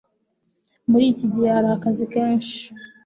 Muri 0.89 1.05
iki 1.11 1.25
gihe 1.33 1.47
hari 1.55 1.69
akazi 1.77 2.03
kenshi. 2.13 2.59